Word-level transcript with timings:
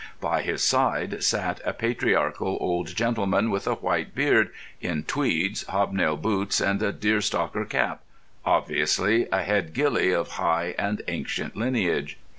By 0.19 0.41
his 0.41 0.63
side 0.63 1.23
sat 1.23 1.61
a 1.63 1.73
patriarchal 1.73 2.57
old 2.59 2.87
gentleman 2.87 3.51
with 3.51 3.67
a 3.67 3.75
white 3.75 4.15
beard, 4.15 4.49
in 4.81 5.03
tweeds, 5.03 5.61
hobnail 5.67 6.17
boots, 6.17 6.59
and 6.59 6.81
a 6.81 6.91
deerstalker 6.91 7.65
cap—obviously 7.69 9.27
a 9.31 9.43
head 9.43 9.75
ghillie 9.75 10.11
of 10.11 10.27
high 10.41 10.73
and 10.79 11.03
ancient 11.07 11.55
lineage. 11.55 12.17